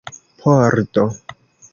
pordo 0.41 1.03